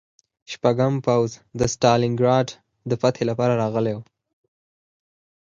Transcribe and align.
شپږم 0.51 0.93
پوځ 1.05 1.29
د 1.59 1.61
ستالینګراډ 1.73 2.47
د 2.89 2.91
فتحې 3.01 3.23
لپاره 3.31 3.53
راغلی 3.61 3.93
و 3.95 3.99